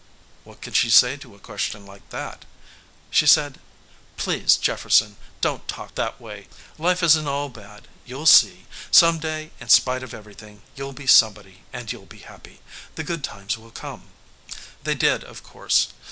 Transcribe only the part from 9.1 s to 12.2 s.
day, in spite of everything, you'll be somebody and you'll be